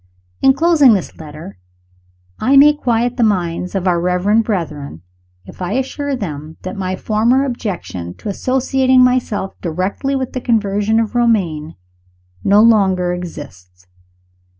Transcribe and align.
In 0.41 0.53
closing 0.53 0.95
this 0.95 1.15
letter, 1.19 1.59
I 2.39 2.57
may 2.57 2.73
quiet 2.73 3.17
the 3.17 3.23
minds 3.23 3.75
of 3.75 3.87
our 3.87 4.01
reverend 4.01 4.45
brethren, 4.45 5.03
if 5.45 5.61
I 5.61 5.73
assure 5.73 6.15
them 6.15 6.57
that 6.63 6.75
my 6.75 6.95
former 6.95 7.45
objection 7.45 8.15
to 8.15 8.27
associating 8.27 9.03
myself 9.03 9.53
directly 9.61 10.15
with 10.15 10.33
the 10.33 10.41
conversion 10.41 10.99
of 10.99 11.13
Romayne 11.13 11.75
no 12.43 12.63
longer 12.63 13.13
exists. 13.13 13.85